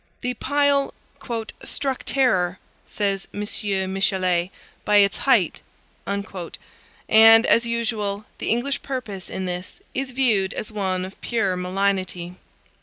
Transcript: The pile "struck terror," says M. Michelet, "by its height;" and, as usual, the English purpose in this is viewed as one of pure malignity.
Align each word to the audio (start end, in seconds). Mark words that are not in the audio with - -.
The 0.21 0.33
pile 0.33 0.95
"struck 1.63 2.03
terror," 2.05 2.57
says 2.87 3.27
M. 3.35 3.93
Michelet, 3.93 4.49
"by 4.83 4.95
its 4.95 5.17
height;" 5.29 5.61
and, 6.07 7.45
as 7.45 7.67
usual, 7.67 8.25
the 8.39 8.49
English 8.49 8.81
purpose 8.81 9.29
in 9.29 9.45
this 9.45 9.79
is 9.93 10.09
viewed 10.09 10.55
as 10.55 10.71
one 10.71 11.05
of 11.05 11.21
pure 11.21 11.55
malignity. 11.55 12.33